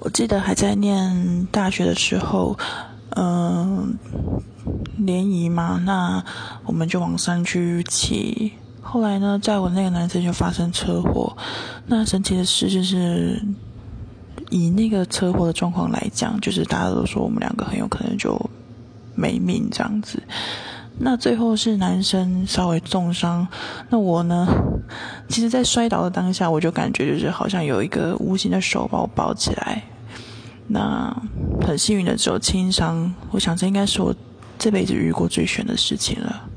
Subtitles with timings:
[0.00, 2.58] 我记得还在念大学的时候，
[3.16, 3.94] 嗯，
[4.96, 6.24] 联谊嘛，那
[6.64, 8.52] 我们就往山区骑。
[8.80, 11.36] 后来呢，在我那个男生就发生车祸。
[11.86, 13.40] 那神奇的事就是，
[14.48, 18.40] 以那个车祸的状况来讲，就是大家都说我们两个很有可能就
[19.14, 20.20] 没命这样子。
[20.98, 23.46] 那最后是男生稍微重伤，
[23.90, 24.46] 那我呢？
[25.28, 29.82] 其实，在摔倒的当下，我就感觉就是好像有一个无形的手把我抱起来。
[30.72, 31.14] 那
[31.66, 34.14] 很幸运的只有轻伤，我想这应该是我
[34.56, 36.49] 这辈子遇过最悬的事情了。